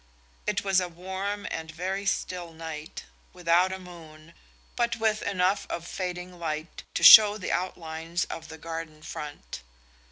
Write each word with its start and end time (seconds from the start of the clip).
It 0.47 0.63
was 0.63 0.81
a 0.81 0.87
warm 0.87 1.47
and 1.51 1.69
very 1.69 2.07
still 2.07 2.53
night, 2.53 3.05
without 3.33 3.71
a 3.71 3.77
moon, 3.77 4.33
but 4.75 4.95
with 4.95 5.21
enough 5.21 5.67
of 5.69 5.85
fading 5.87 6.39
light 6.39 6.81
to 6.95 7.03
show 7.03 7.37
the 7.37 7.51
outlines 7.51 8.25
of 8.25 8.47
the 8.47 8.57
garden 8.57 9.03
front. 9.03 9.61